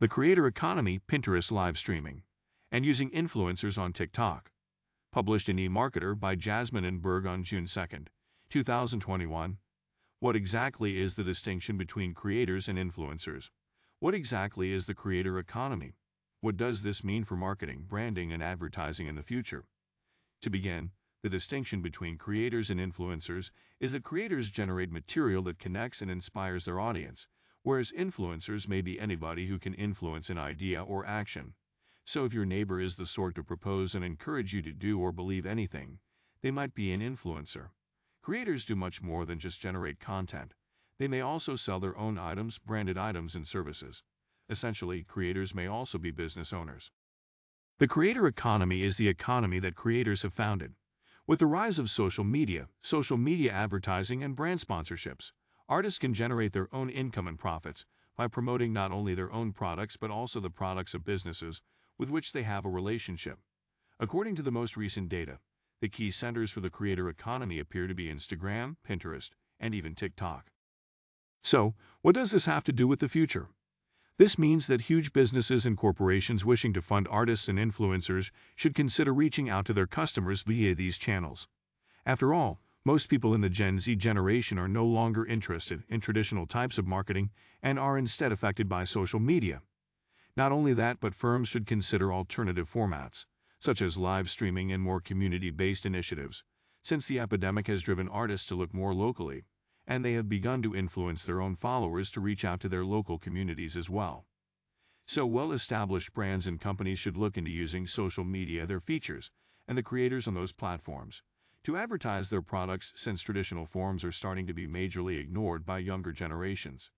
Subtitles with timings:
[0.00, 2.22] The Creator Economy Pinterest Live Streaming
[2.72, 4.50] and Using Influencers on TikTok.
[5.12, 7.86] Published in eMarketer by Jasmine Enberg on June 2,
[8.48, 9.58] 2021.
[10.18, 13.50] What exactly is the distinction between creators and influencers?
[13.98, 15.96] What exactly is the creator economy?
[16.40, 19.66] What does this mean for marketing, branding, and advertising in the future?
[20.40, 20.92] To begin,
[21.22, 26.64] the distinction between creators and influencers is that creators generate material that connects and inspires
[26.64, 27.26] their audience,
[27.62, 31.54] whereas influencers may be anybody who can influence an idea or action.
[32.04, 35.12] So if your neighbor is the sort to propose and encourage you to do or
[35.12, 35.98] believe anything,
[36.42, 37.68] they might be an influencer.
[38.22, 40.54] Creators do much more than just generate content.
[40.98, 44.02] They may also sell their own items, branded items, and services.
[44.48, 46.90] Essentially, creators may also be business owners.
[47.78, 50.74] The creator economy is the economy that creators have founded.
[51.26, 55.32] With the rise of social media, social media advertising, and brand sponsorships,
[55.70, 59.96] artists can generate their own income and profits by promoting not only their own products
[59.96, 61.62] but also the products of businesses
[61.96, 63.38] with which they have a relationship.
[64.00, 65.38] According to the most recent data,
[65.80, 70.50] the key centers for the creator economy appear to be Instagram, Pinterest, and even TikTok.
[71.42, 73.48] So, what does this have to do with the future?
[74.18, 79.14] This means that huge businesses and corporations wishing to fund artists and influencers should consider
[79.14, 81.48] reaching out to their customers via these channels.
[82.04, 86.46] After all, most people in the Gen Z generation are no longer interested in traditional
[86.46, 87.28] types of marketing
[87.62, 89.60] and are instead affected by social media.
[90.34, 93.26] Not only that, but firms should consider alternative formats,
[93.58, 96.42] such as live streaming and more community-based initiatives,
[96.82, 99.44] since the epidemic has driven artists to look more locally
[99.86, 103.18] and they have begun to influence their own followers to reach out to their local
[103.18, 104.24] communities as well.
[105.04, 109.32] So well-established brands and companies should look into using social media, their features,
[109.66, 111.22] and the creators on those platforms
[111.64, 116.12] to advertise their products since traditional forms are starting to be majorly ignored by younger
[116.12, 116.90] generations.